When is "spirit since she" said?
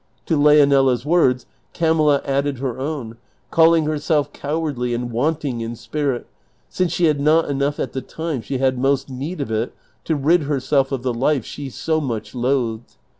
5.75-7.05